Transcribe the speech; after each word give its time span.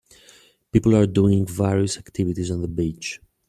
People 0.71 0.95
are 0.95 1.05
doing 1.05 1.45
various 1.45 1.95
activities 1.95 2.49
on 2.49 2.63
the 2.63 2.67
beach. 2.67 3.19